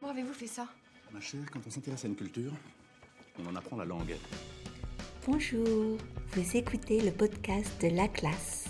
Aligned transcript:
Comment 0.00 0.12
avez-vous 0.12 0.34
fait 0.34 0.46
ça? 0.46 0.66
Ma 1.12 1.20
chère, 1.20 1.40
quand 1.52 1.60
on 1.66 1.70
s'intéresse 1.70 2.04
à 2.04 2.08
une 2.08 2.16
culture, 2.16 2.52
on 3.38 3.46
en 3.46 3.56
apprend 3.56 3.76
la 3.76 3.84
langue. 3.84 4.14
Bonjour, 5.26 5.96
vous 6.32 6.56
écoutez 6.56 7.00
le 7.00 7.10
podcast 7.10 7.80
de 7.82 7.88
la 7.88 8.06
classe. 8.08 8.66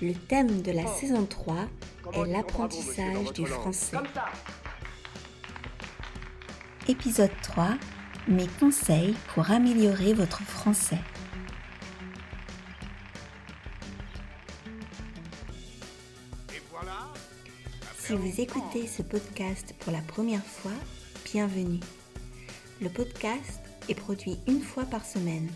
Le 0.00 0.14
thème 0.14 0.62
de 0.62 0.72
la 0.72 0.86
saison 0.86 1.24
3 1.26 1.66
est 2.12 2.26
l'apprentissage 2.26 3.32
du 3.32 3.46
français. 3.46 3.96
Épisode 6.88 7.30
3 7.42 7.74
Mes 8.28 8.48
conseils 8.60 9.14
pour 9.34 9.50
améliorer 9.50 10.12
votre 10.12 10.42
français. 10.42 10.98
Si 18.04 18.14
vous 18.14 18.40
écoutez 18.40 18.88
ce 18.88 19.00
podcast 19.00 19.76
pour 19.78 19.92
la 19.92 20.00
première 20.00 20.44
fois, 20.44 20.72
bienvenue. 21.32 21.78
Le 22.80 22.88
podcast 22.88 23.60
est 23.88 23.94
produit 23.94 24.40
une 24.48 24.60
fois 24.60 24.86
par 24.86 25.06
semaine. 25.06 25.48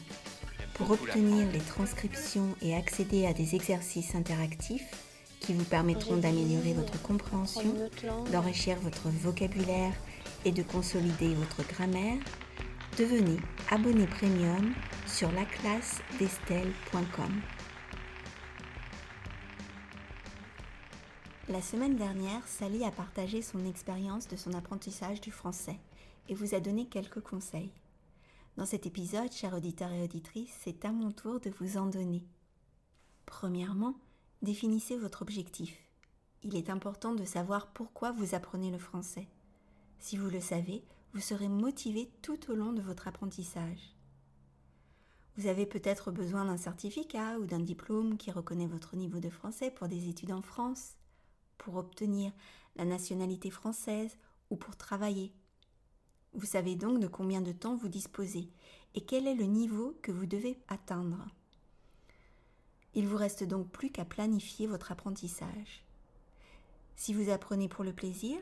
Pour 0.74 0.92
obtenir 0.92 1.50
les 1.52 1.58
transcriptions 1.58 2.54
et 2.62 2.76
accéder 2.76 3.26
à 3.26 3.32
des 3.32 3.56
exercices 3.56 4.14
interactifs 4.14 4.88
qui 5.40 5.54
vous 5.54 5.64
permettront 5.64 6.18
d'améliorer 6.18 6.72
votre 6.72 7.02
compréhension, 7.02 7.74
d'enrichir 8.30 8.78
votre 8.78 9.08
vocabulaire 9.08 9.94
et 10.44 10.52
de 10.52 10.62
consolider 10.62 11.34
votre 11.34 11.66
grammaire, 11.66 12.18
devenez 12.96 13.38
abonné 13.72 14.06
premium 14.06 14.72
sur 15.04 15.32
laclassedestelle.com. 15.32 17.42
La 21.48 21.62
semaine 21.62 21.94
dernière, 21.94 22.44
Sally 22.48 22.82
a 22.82 22.90
partagé 22.90 23.40
son 23.40 23.64
expérience 23.66 24.26
de 24.26 24.34
son 24.34 24.52
apprentissage 24.54 25.20
du 25.20 25.30
français 25.30 25.78
et 26.28 26.34
vous 26.34 26.56
a 26.56 26.60
donné 26.60 26.86
quelques 26.86 27.20
conseils. 27.20 27.70
Dans 28.56 28.66
cet 28.66 28.84
épisode, 28.84 29.30
chers 29.30 29.54
auditeurs 29.54 29.92
et 29.92 30.02
auditrices, 30.02 30.52
c'est 30.64 30.84
à 30.84 30.90
mon 30.90 31.12
tour 31.12 31.38
de 31.38 31.50
vous 31.60 31.76
en 31.76 31.86
donner. 31.86 32.24
Premièrement, 33.26 33.94
définissez 34.42 34.98
votre 34.98 35.22
objectif. 35.22 35.78
Il 36.42 36.56
est 36.56 36.68
important 36.68 37.14
de 37.14 37.24
savoir 37.24 37.68
pourquoi 37.68 38.10
vous 38.10 38.34
apprenez 38.34 38.72
le 38.72 38.78
français. 38.78 39.28
Si 40.00 40.16
vous 40.16 40.30
le 40.30 40.40
savez, 40.40 40.82
vous 41.14 41.20
serez 41.20 41.48
motivé 41.48 42.10
tout 42.22 42.50
au 42.50 42.56
long 42.56 42.72
de 42.72 42.82
votre 42.82 43.06
apprentissage. 43.06 43.94
Vous 45.36 45.46
avez 45.46 45.64
peut-être 45.64 46.10
besoin 46.10 46.46
d'un 46.46 46.56
certificat 46.56 47.38
ou 47.38 47.46
d'un 47.46 47.60
diplôme 47.60 48.16
qui 48.16 48.32
reconnaît 48.32 48.66
votre 48.66 48.96
niveau 48.96 49.20
de 49.20 49.30
français 49.30 49.70
pour 49.70 49.86
des 49.86 50.08
études 50.08 50.32
en 50.32 50.42
France 50.42 50.96
pour 51.58 51.76
obtenir 51.76 52.32
la 52.76 52.84
nationalité 52.84 53.50
française 53.50 54.16
ou 54.50 54.56
pour 54.56 54.76
travailler. 54.76 55.32
Vous 56.34 56.46
savez 56.46 56.76
donc 56.76 57.00
de 57.00 57.06
combien 57.06 57.40
de 57.40 57.52
temps 57.52 57.76
vous 57.76 57.88
disposez 57.88 58.50
et 58.94 59.00
quel 59.00 59.26
est 59.26 59.34
le 59.34 59.44
niveau 59.44 59.96
que 60.02 60.12
vous 60.12 60.26
devez 60.26 60.58
atteindre. 60.68 61.26
Il 62.94 63.06
vous 63.06 63.16
reste 63.16 63.44
donc 63.44 63.68
plus 63.68 63.90
qu'à 63.90 64.04
planifier 64.04 64.66
votre 64.66 64.92
apprentissage. 64.92 65.84
Si 66.96 67.12
vous 67.12 67.30
apprenez 67.30 67.68
pour 67.68 67.84
le 67.84 67.92
plaisir, 67.92 68.38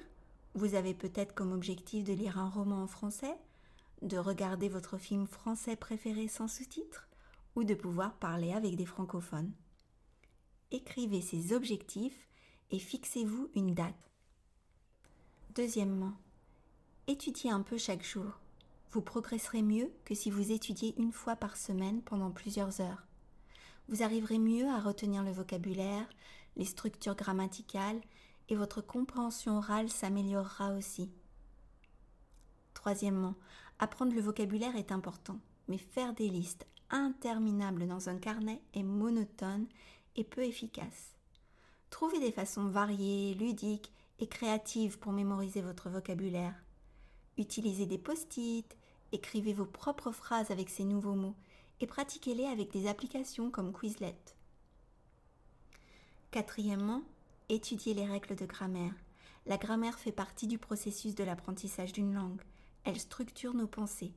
vous 0.55 0.77
avez 0.77 0.95
peut-être 0.95 1.35
comme 1.35 1.53
objectif 1.53 2.05
de 2.05 2.13
lire 2.13 2.39
un 2.39 2.49
roman 2.49 2.83
en 2.83 2.87
français, 2.87 3.37
de 4.03 4.17
regarder 4.17 4.69
votre 4.69 4.97
film 4.97 5.27
français 5.27 5.75
préféré 5.75 6.29
sans 6.29 6.47
sous-titres 6.47 7.09
ou 7.57 7.65
de 7.65 7.75
pouvoir 7.75 8.15
parler 8.15 8.53
avec 8.53 8.77
des 8.77 8.87
francophones. 8.87 9.53
Écrivez 10.71 11.21
ces 11.21 11.53
objectifs 11.53 12.29
fixez-vous 12.79 13.51
une 13.55 13.75
date. 13.75 14.11
Deuxièmement, 15.55 16.15
étudiez 17.07 17.51
un 17.51 17.63
peu 17.63 17.79
chaque 17.79 18.03
jour. 18.03 18.41
Vous 18.91 19.03
progresserez 19.03 19.63
mieux 19.63 19.91
que 20.05 20.15
si 20.15 20.31
vous 20.31 20.53
étudiez 20.53 20.95
une 20.99 21.13
fois 21.13 21.37
par 21.37 21.57
semaine 21.57 22.03
pendant 22.03 22.31
plusieurs 22.31 22.81
heures. 22.81 23.05
Vous 23.89 24.03
arriverez 24.03 24.39
mieux 24.39 24.69
à 24.69 24.81
retenir 24.81 25.23
le 25.23 25.33
vocabulaire, 25.33 26.09
les 26.57 26.65
structures 26.65 27.17
grammaticales 27.17 28.01
et 28.49 28.57
votre 28.57 28.81
compréhension 28.81 29.59
orale 29.59 29.91
s'améliorera 29.91 30.75
aussi. 30.75 31.11
Troisièmement, 32.73 33.35
apprendre 33.79 34.15
le 34.15 34.21
vocabulaire 34.21 34.77
est 34.77 34.93
important, 34.93 35.39
mais 35.69 35.79
faire 35.79 36.15
des 36.15 36.29
listes 36.29 36.67
interminables 36.91 37.87
dans 37.87 38.09
un 38.09 38.19
carnet 38.19 38.61
est 38.75 38.83
monotone 38.83 39.67
et 40.17 40.25
peu 40.25 40.43
efficace. 40.43 41.14
Trouvez 41.95 42.19
des 42.19 42.33
façons 42.33 42.65
variées, 42.65 43.35
ludiques 43.35 43.93
et 44.19 44.27
créatives 44.27 44.99
pour 44.99 45.13
mémoriser 45.13 45.63
votre 45.63 45.89
vocabulaire. 45.89 46.57
Utilisez 47.39 47.87
des 47.87 47.99
post-it, 47.99 48.67
écrivez 49.13 49.53
vos 49.53 49.65
propres 49.65 50.11
phrases 50.11 50.51
avec 50.51 50.71
ces 50.71 50.83
nouveaux 50.83 51.15
mots 51.15 51.37
et 51.81 51.87
pratiquez-les 51.87 52.47
avec 52.47 52.73
des 52.73 52.89
applications 52.89 53.49
comme 53.49 53.73
Quizlet. 53.73 54.19
Quatrièmement, 56.33 57.05
étudiez 57.49 57.95
les 57.95 58.07
règles 58.07 58.35
de 58.35 58.45
grammaire. 58.45 58.97
La 59.47 59.57
grammaire 59.57 60.01
fait 60.01 60.11
partie 60.11 60.49
du 60.49 60.59
processus 60.59 61.15
de 61.15 61.23
l'apprentissage 61.23 61.93
d'une 61.93 62.13
langue. 62.13 62.43
Elle 62.83 62.99
structure 62.99 63.55
nos 63.55 63.69
pensées. 63.69 64.15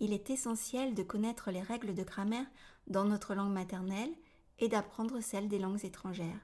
Il 0.00 0.14
est 0.14 0.30
essentiel 0.30 0.94
de 0.94 1.02
connaître 1.02 1.50
les 1.50 1.60
règles 1.60 1.94
de 1.94 2.04
grammaire 2.04 2.46
dans 2.86 3.04
notre 3.04 3.34
langue 3.34 3.52
maternelle 3.52 4.14
et 4.60 4.68
d'apprendre 4.68 5.20
celles 5.20 5.48
des 5.48 5.58
langues 5.58 5.84
étrangères 5.84 6.40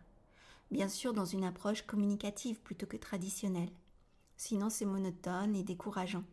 bien 0.71 0.89
sûr 0.89 1.13
dans 1.13 1.25
une 1.25 1.45
approche 1.45 1.83
communicative 1.83 2.61
plutôt 2.61 2.87
que 2.87 2.97
traditionnelle. 2.97 3.73
Sinon 4.37 4.71
c'est 4.71 4.85
monotone 4.85 5.57
et 5.57 5.63
décourageant. 5.63 6.25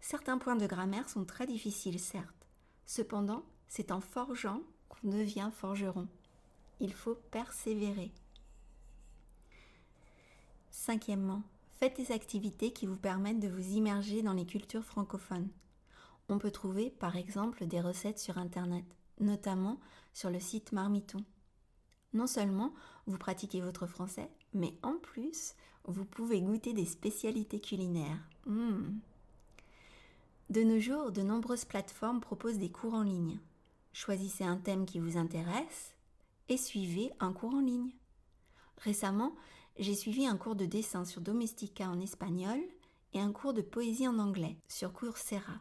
Certains 0.00 0.38
points 0.38 0.56
de 0.56 0.66
grammaire 0.66 1.08
sont 1.08 1.24
très 1.24 1.46
difficiles, 1.46 2.00
certes. 2.00 2.46
Cependant, 2.86 3.44
c'est 3.68 3.92
en 3.92 4.00
forgeant 4.00 4.60
qu'on 4.88 5.08
devient 5.08 5.50
forgeron. 5.52 6.08
Il 6.80 6.92
faut 6.92 7.14
persévérer. 7.30 8.12
Cinquièmement, 10.70 11.42
faites 11.74 11.96
des 11.96 12.12
activités 12.12 12.72
qui 12.72 12.86
vous 12.86 12.96
permettent 12.96 13.38
de 13.40 13.48
vous 13.48 13.76
immerger 13.76 14.22
dans 14.22 14.32
les 14.32 14.46
cultures 14.46 14.84
francophones. 14.84 15.48
On 16.28 16.38
peut 16.38 16.50
trouver 16.50 16.90
par 16.90 17.16
exemple 17.16 17.66
des 17.66 17.80
recettes 17.80 18.18
sur 18.18 18.38
Internet, 18.38 18.84
notamment 19.20 19.78
sur 20.12 20.30
le 20.30 20.40
site 20.40 20.72
Marmiton. 20.72 21.24
Non 22.14 22.26
seulement 22.26 22.72
vous 23.06 23.18
pratiquez 23.18 23.60
votre 23.60 23.86
français, 23.86 24.30
mais 24.52 24.74
en 24.82 24.96
plus, 24.98 25.54
vous 25.84 26.04
pouvez 26.04 26.40
goûter 26.40 26.72
des 26.72 26.84
spécialités 26.84 27.60
culinaires. 27.60 28.20
Hmm. 28.46 28.98
De 30.50 30.62
nos 30.62 30.78
jours, 30.78 31.12
de 31.12 31.22
nombreuses 31.22 31.64
plateformes 31.64 32.20
proposent 32.20 32.58
des 32.58 32.70
cours 32.70 32.94
en 32.94 33.02
ligne. 33.02 33.40
Choisissez 33.92 34.44
un 34.44 34.56
thème 34.56 34.86
qui 34.86 34.98
vous 34.98 35.16
intéresse 35.16 35.94
et 36.48 36.56
suivez 36.56 37.10
un 37.20 37.32
cours 37.32 37.54
en 37.54 37.60
ligne. 37.60 37.92
Récemment, 38.78 39.34
j'ai 39.78 39.94
suivi 39.94 40.26
un 40.26 40.36
cours 40.36 40.56
de 40.56 40.66
dessin 40.66 41.04
sur 41.04 41.20
Domestica 41.20 41.88
en 41.88 42.00
espagnol 42.00 42.58
et 43.14 43.20
un 43.20 43.32
cours 43.32 43.54
de 43.54 43.62
poésie 43.62 44.08
en 44.08 44.18
anglais 44.18 44.58
sur 44.68 44.92
Coursera. 44.92 45.60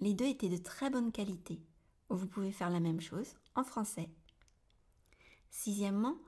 Les 0.00 0.14
deux 0.14 0.26
étaient 0.26 0.48
de 0.48 0.56
très 0.56 0.90
bonne 0.90 1.12
qualité. 1.12 1.60
Vous 2.08 2.26
pouvez 2.26 2.50
faire 2.50 2.70
la 2.70 2.80
même 2.80 3.00
chose 3.00 3.34
en 3.54 3.64
français. 3.64 4.08
Sixièmement, 5.54 6.18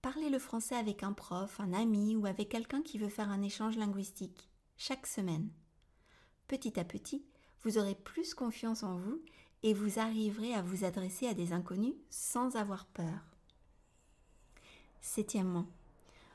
parlez 0.00 0.30
le 0.30 0.38
français 0.38 0.76
avec 0.76 1.02
un 1.02 1.12
prof, 1.12 1.58
un 1.58 1.72
ami 1.72 2.14
ou 2.14 2.24
avec 2.24 2.48
quelqu'un 2.48 2.82
qui 2.82 2.98
veut 2.98 3.08
faire 3.08 3.30
un 3.30 3.42
échange 3.42 3.76
linguistique, 3.76 4.48
chaque 4.76 5.08
semaine. 5.08 5.50
Petit 6.46 6.78
à 6.78 6.84
petit, 6.84 7.26
vous 7.62 7.78
aurez 7.78 7.96
plus 7.96 8.32
confiance 8.32 8.84
en 8.84 8.96
vous 8.96 9.20
et 9.64 9.74
vous 9.74 9.98
arriverez 9.98 10.54
à 10.54 10.62
vous 10.62 10.84
adresser 10.84 11.26
à 11.26 11.34
des 11.34 11.52
inconnus 11.52 11.96
sans 12.10 12.54
avoir 12.54 12.86
peur. 12.86 13.18
Septièmement, 15.00 15.66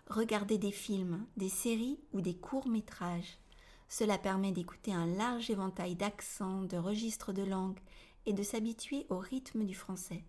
regardez 0.10 0.58
des 0.58 0.74
films, 0.74 1.26
des 1.38 1.50
séries 1.50 2.02
ou 2.12 2.20
des 2.20 2.36
courts-métrages. 2.36 3.40
Cela 3.88 4.18
permet 4.18 4.52
d'écouter 4.52 4.94
un 4.94 5.08
large 5.08 5.50
éventail 5.50 5.96
d'accents, 5.96 6.64
de 6.64 6.78
registres 6.78 7.32
de 7.32 7.44
langue 7.44 7.80
et 8.26 8.34
de 8.34 8.44
s'habituer 8.44 9.08
au 9.10 9.20
rythme 9.20 9.64
du 9.64 9.74
français. 9.74 10.26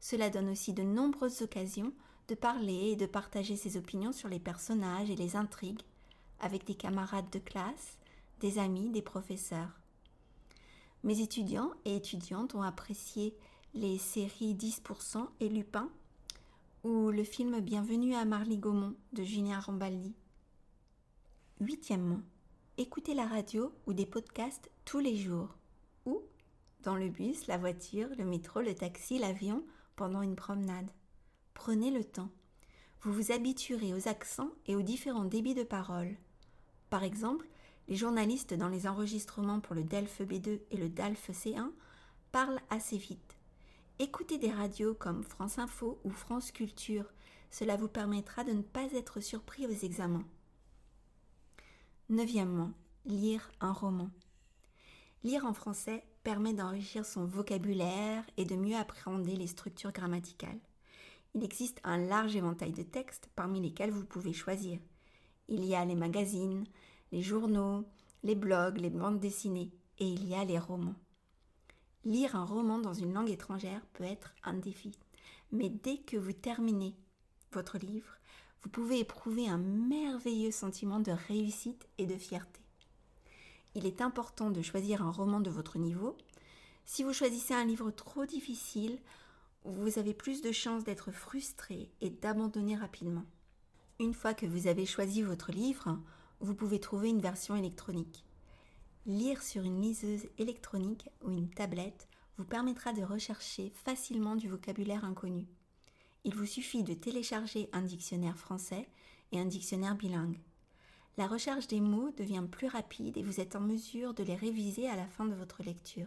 Cela 0.00 0.30
donne 0.30 0.48
aussi 0.48 0.72
de 0.72 0.82
nombreuses 0.82 1.42
occasions 1.42 1.92
de 2.28 2.34
parler 2.34 2.90
et 2.90 2.96
de 2.96 3.06
partager 3.06 3.56
ses 3.56 3.76
opinions 3.76 4.12
sur 4.12 4.28
les 4.28 4.38
personnages 4.38 5.10
et 5.10 5.16
les 5.16 5.34
intrigues 5.34 5.82
avec 6.40 6.64
des 6.66 6.74
camarades 6.74 7.30
de 7.30 7.38
classe, 7.38 7.98
des 8.40 8.58
amis, 8.58 8.90
des 8.90 9.02
professeurs. 9.02 9.80
Mes 11.04 11.20
étudiants 11.20 11.70
et 11.84 11.96
étudiantes 11.96 12.54
ont 12.54 12.62
apprécié 12.62 13.34
les 13.74 13.98
séries 13.98 14.54
10% 14.54 15.26
et 15.40 15.48
Lupin 15.48 15.88
ou 16.84 17.10
le 17.10 17.24
film 17.24 17.60
Bienvenue 17.60 18.14
à 18.14 18.24
Marly-Gaumont 18.24 18.94
de 19.12 19.24
Julien 19.24 19.58
Rambaldi. 19.58 20.14
Huitièmement, 21.60 22.20
écoutez 22.76 23.14
la 23.14 23.26
radio 23.26 23.72
ou 23.86 23.92
des 23.92 24.06
podcasts 24.06 24.70
tous 24.84 25.00
les 25.00 25.16
jours 25.16 25.56
ou 26.06 26.22
dans 26.82 26.94
le 26.94 27.08
bus, 27.08 27.46
la 27.46 27.58
voiture, 27.58 28.08
le 28.16 28.24
métro, 28.24 28.60
le 28.60 28.74
taxi, 28.74 29.18
l'avion 29.18 29.64
pendant 29.98 30.22
une 30.22 30.36
promenade. 30.36 30.90
Prenez 31.54 31.90
le 31.90 32.04
temps. 32.04 32.30
Vous 33.02 33.12
vous 33.12 33.32
habituerez 33.32 33.92
aux 33.92 34.08
accents 34.08 34.52
et 34.66 34.76
aux 34.76 34.82
différents 34.82 35.24
débits 35.24 35.56
de 35.56 35.64
parole. 35.64 36.16
Par 36.88 37.02
exemple, 37.02 37.48
les 37.88 37.96
journalistes 37.96 38.54
dans 38.54 38.68
les 38.68 38.86
enregistrements 38.86 39.58
pour 39.58 39.74
le 39.74 39.82
DELF 39.82 40.20
B2 40.20 40.60
et 40.70 40.76
le 40.76 40.88
DALF 40.88 41.30
C1 41.30 41.72
parlent 42.30 42.60
assez 42.70 42.96
vite. 42.96 43.36
Écoutez 43.98 44.38
des 44.38 44.52
radios 44.52 44.94
comme 44.94 45.24
France 45.24 45.58
Info 45.58 46.00
ou 46.04 46.10
France 46.10 46.52
Culture, 46.52 47.12
cela 47.50 47.76
vous 47.76 47.88
permettra 47.88 48.44
de 48.44 48.52
ne 48.52 48.62
pas 48.62 48.92
être 48.92 49.20
surpris 49.20 49.66
aux 49.66 49.84
examens. 49.84 50.26
Neuvièmement, 52.08 52.70
lire 53.04 53.50
un 53.60 53.72
roman. 53.72 54.10
Lire 55.24 55.44
en 55.44 55.54
français 55.54 56.04
permet 56.28 56.52
d'enrichir 56.52 57.06
son 57.06 57.24
vocabulaire 57.24 58.22
et 58.36 58.44
de 58.44 58.54
mieux 58.54 58.76
appréhender 58.76 59.34
les 59.34 59.46
structures 59.46 59.92
grammaticales. 59.92 60.60
Il 61.34 61.42
existe 61.42 61.80
un 61.84 61.96
large 61.96 62.36
éventail 62.36 62.72
de 62.72 62.82
textes 62.82 63.30
parmi 63.34 63.62
lesquels 63.62 63.90
vous 63.90 64.04
pouvez 64.04 64.34
choisir. 64.34 64.78
Il 65.48 65.64
y 65.64 65.74
a 65.74 65.86
les 65.86 65.94
magazines, 65.94 66.66
les 67.12 67.22
journaux, 67.22 67.86
les 68.24 68.34
blogs, 68.34 68.76
les 68.76 68.90
bandes 68.90 69.20
dessinées 69.20 69.70
et 69.98 70.06
il 70.06 70.28
y 70.28 70.34
a 70.34 70.44
les 70.44 70.58
romans. 70.58 70.96
Lire 72.04 72.36
un 72.36 72.44
roman 72.44 72.78
dans 72.78 72.92
une 72.92 73.14
langue 73.14 73.30
étrangère 73.30 73.86
peut 73.94 74.04
être 74.04 74.34
un 74.44 74.52
défi, 74.52 74.92
mais 75.50 75.70
dès 75.70 75.96
que 75.96 76.18
vous 76.18 76.34
terminez 76.34 76.94
votre 77.52 77.78
livre, 77.78 78.18
vous 78.60 78.68
pouvez 78.68 79.00
éprouver 79.00 79.48
un 79.48 79.56
merveilleux 79.56 80.50
sentiment 80.50 81.00
de 81.00 81.12
réussite 81.12 81.88
et 81.96 82.04
de 82.04 82.18
fierté. 82.18 82.60
Il 83.78 83.86
est 83.86 84.00
important 84.00 84.50
de 84.50 84.60
choisir 84.60 85.02
un 85.02 85.12
roman 85.12 85.38
de 85.38 85.50
votre 85.50 85.78
niveau. 85.78 86.16
Si 86.84 87.04
vous 87.04 87.12
choisissez 87.12 87.54
un 87.54 87.64
livre 87.64 87.92
trop 87.92 88.26
difficile, 88.26 88.98
vous 89.62 90.00
avez 90.00 90.14
plus 90.14 90.42
de 90.42 90.50
chances 90.50 90.82
d'être 90.82 91.12
frustré 91.12 91.88
et 92.00 92.10
d'abandonner 92.10 92.74
rapidement. 92.74 93.22
Une 94.00 94.14
fois 94.14 94.34
que 94.34 94.46
vous 94.46 94.66
avez 94.66 94.84
choisi 94.84 95.22
votre 95.22 95.52
livre, 95.52 95.96
vous 96.40 96.56
pouvez 96.56 96.80
trouver 96.80 97.10
une 97.10 97.20
version 97.20 97.54
électronique. 97.54 98.24
Lire 99.06 99.44
sur 99.44 99.62
une 99.62 99.80
liseuse 99.80 100.26
électronique 100.38 101.08
ou 101.22 101.30
une 101.30 101.48
tablette 101.48 102.08
vous 102.36 102.44
permettra 102.44 102.92
de 102.92 103.04
rechercher 103.04 103.70
facilement 103.84 104.34
du 104.34 104.48
vocabulaire 104.48 105.04
inconnu. 105.04 105.46
Il 106.24 106.34
vous 106.34 106.46
suffit 106.46 106.82
de 106.82 106.94
télécharger 106.94 107.70
un 107.72 107.82
dictionnaire 107.82 108.38
français 108.38 108.88
et 109.30 109.38
un 109.38 109.46
dictionnaire 109.46 109.94
bilingue. 109.94 110.40
La 111.18 111.26
recherche 111.26 111.66
des 111.66 111.80
mots 111.80 112.12
devient 112.16 112.44
plus 112.48 112.68
rapide 112.68 113.16
et 113.16 113.24
vous 113.24 113.40
êtes 113.40 113.56
en 113.56 113.60
mesure 113.60 114.14
de 114.14 114.22
les 114.22 114.36
réviser 114.36 114.88
à 114.88 114.94
la 114.94 115.08
fin 115.08 115.24
de 115.24 115.34
votre 115.34 115.64
lecture. 115.64 116.06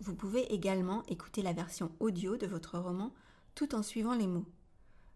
Vous 0.00 0.16
pouvez 0.16 0.52
également 0.52 1.04
écouter 1.06 1.42
la 1.42 1.52
version 1.52 1.92
audio 2.00 2.36
de 2.36 2.48
votre 2.48 2.76
roman 2.76 3.14
tout 3.54 3.72
en 3.76 3.84
suivant 3.84 4.16
les 4.16 4.26
mots. 4.26 4.48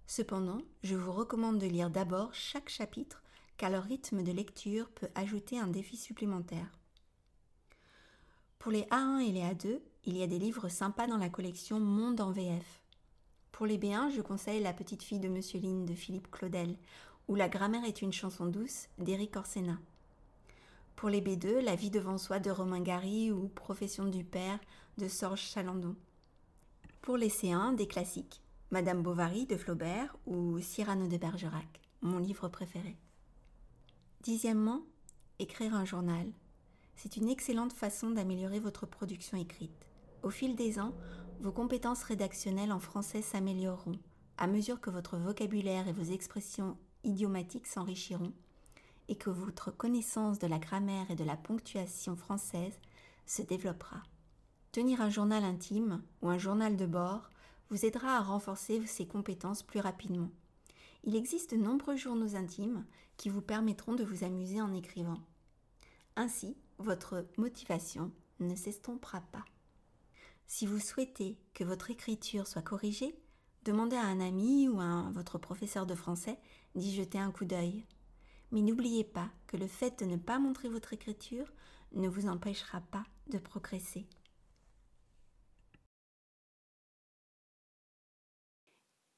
Cependant, 0.07 0.59
je 0.85 0.95
vous 0.95 1.11
recommande 1.11 1.59
de 1.59 1.67
lire 1.67 1.91
d'abord 1.91 2.33
chaque 2.35 2.69
chapitre 2.69 3.25
car 3.57 3.69
le 3.69 3.81
rythme 3.81 4.23
de 4.23 4.31
lecture 4.31 4.89
peut 4.91 5.09
ajouter 5.17 5.59
un 5.59 5.67
défi 5.67 5.97
supplémentaire. 5.97 6.71
Pour 8.61 8.71
les 8.71 8.83
A1 8.83 9.19
et 9.27 9.33
les 9.33 9.43
A2, 9.43 9.81
il 10.05 10.17
y 10.17 10.23
a 10.23 10.29
des 10.29 10.39
livres 10.39 10.69
sympas 10.69 11.09
dans 11.09 11.19
la 11.19 11.31
collection 11.31 11.81
Monde 11.81 12.21
en 12.21 12.31
VF. 12.31 12.85
Pour 13.51 13.67
les 13.67 13.77
B1, 13.77 14.15
je 14.15 14.21
conseille 14.21 14.63
La 14.63 14.73
petite 14.73 15.03
fille 15.03 15.19
de 15.19 15.29
Monsieur 15.29 15.59
Lynn 15.59 15.85
de 15.85 15.95
Philippe 15.95 16.31
Claudel 16.31 16.77
ou 17.29 17.35
La 17.35 17.49
grammaire 17.49 17.85
est 17.85 18.03
une 18.03 18.13
chanson 18.13 18.47
douce 18.47 18.89
d'Éric 18.99 19.37
Orsena. 19.37 19.79
Pour 20.97 21.11
les 21.11 21.21
B2, 21.21 21.61
La 21.61 21.77
vie 21.77 21.91
devant 21.91 22.19
soi 22.19 22.41
de 22.41 22.51
Romain 22.51 22.81
Gary 22.81 23.31
ou 23.31 23.49
Profession 23.49 24.07
du 24.07 24.25
père 24.25 24.59
de 24.97 25.07
Sorge 25.07 25.43
Chalandon. 25.43 25.95
Pour 27.03 27.17
les 27.17 27.29
C1, 27.29 27.77
des 27.77 27.87
classiques 27.87 28.43
Madame 28.71 29.03
Bovary 29.03 29.47
de 29.47 29.57
Flaubert 29.57 30.17
ou 30.27 30.59
Cyrano 30.61 31.07
de 31.07 31.17
Bergerac, 31.17 31.81
mon 32.03 32.19
livre 32.19 32.49
préféré. 32.49 32.97
Dixièmement, 34.23 34.83
écrire 35.39 35.75
un 35.75 35.85
journal. 35.85 36.27
C'est 36.97 37.17
une 37.17 37.29
excellente 37.29 37.73
façon 37.73 38.11
d'améliorer 38.11 38.59
votre 38.61 38.85
production 38.85 39.39
écrite. 39.39 39.87
Au 40.23 40.31
fil 40.31 40.57
des 40.57 40.81
ans, 40.81 40.93
vos 41.41 41.53
compétences 41.53 42.03
rédactionnelles 42.03 42.73
en 42.73 42.81
français 42.81 43.23
s'amélioreront 43.23 43.99
à 44.39 44.47
mesure 44.47 44.81
que 44.81 44.91
votre 44.91 45.19
vocabulaire 45.19 45.89
et 45.89 45.93
vos 45.93 46.13
expressions 46.13 46.77
s'enrichiront 47.65 48.33
et 49.09 49.17
que 49.17 49.31
votre 49.31 49.71
connaissance 49.71 50.39
de 50.39 50.47
la 50.47 50.59
grammaire 50.59 51.11
et 51.11 51.17
de 51.17 51.25
la 51.25 51.37
ponctuation 51.37 52.17
française 52.17 52.79
se 53.27 53.43
développera. 53.43 54.03
Tenir 54.73 55.01
un 55.01 55.11
journal 55.11 55.45
intime 55.45 56.03
ou 56.23 56.29
un 56.29 56.39
journal 56.39 56.77
de 56.77 56.87
bord 56.87 57.31
vous 57.71 57.85
aidera 57.85 58.17
à 58.17 58.23
renforcer 58.23 58.87
ces 58.87 59.07
compétences 59.07 59.63
plus 59.63 59.81
rapidement. 59.81 60.31
Il 61.05 61.17
existe 61.17 61.53
de 61.53 61.61
nombreux 61.61 61.97
journaux 61.97 62.37
intimes 62.37 62.85
qui 63.17 63.29
vous 63.29 63.43
permettront 63.43 63.95
de 63.95 64.05
vous 64.05 64.25
amuser 64.25 64.61
en 64.61 64.75
écrivant. 64.75 65.21
Ainsi, 66.17 66.57
votre 66.79 67.27
motivation 67.37 68.13
ne 68.41 68.55
s'estompera 68.55 69.21
pas. 69.33 69.45
Si 70.47 70.67
vous 70.67 70.81
souhaitez 70.81 71.39
que 71.55 71.65
votre 71.65 71.91
écriture 71.91 72.47
soit 72.47 72.63
corrigée, 72.63 73.15
demandez 73.65 73.97
à 73.97 74.05
un 74.05 74.21
ami 74.21 74.69
ou 74.69 74.81
à 74.81 75.11
votre 75.13 75.39
professeur 75.39 75.87
de 75.87 75.95
français 75.95 76.39
d'y 76.75 76.95
jeter 76.95 77.19
un 77.19 77.31
coup 77.31 77.45
d'œil. 77.45 77.85
Mais 78.51 78.63
n'oubliez 78.63 79.05
pas 79.05 79.29
que 79.47 79.57
le 79.57 79.67
fait 79.67 79.99
de 80.01 80.07
ne 80.07 80.17
pas 80.17 80.39
montrer 80.39 80.69
votre 80.69 80.93
écriture 80.93 81.53
ne 81.93 82.09
vous 82.09 82.29
empêchera 82.29 82.81
pas 82.81 83.05
de 83.29 83.39
progresser. 83.39 84.07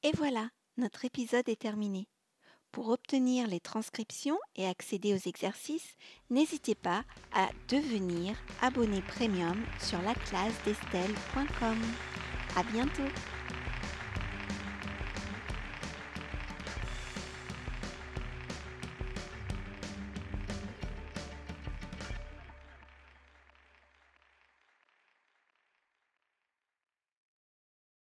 Et 0.03 0.11
voilà, 0.15 0.49
notre 0.77 1.05
épisode 1.05 1.47
est 1.47 1.61
terminé. 1.61 2.07
Pour 2.71 2.89
obtenir 2.89 3.47
les 3.47 3.59
transcriptions 3.59 4.39
et 4.55 4.65
accéder 4.65 5.13
aux 5.13 5.29
exercices, 5.29 5.95
n'hésitez 6.29 6.73
pas 6.73 7.03
à 7.33 7.49
devenir 7.67 8.35
abonné 8.61 9.01
premium 9.01 9.61
sur 9.79 10.01
la 10.01 10.15
classe 10.15 10.55
d'Estelle.com. 10.63 11.77
À 12.55 12.63
bientôt! 12.63 13.40